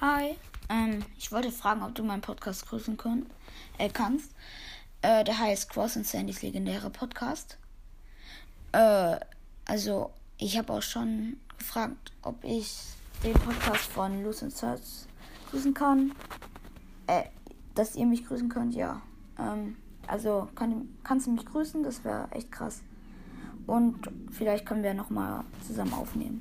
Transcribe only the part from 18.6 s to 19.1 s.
ja.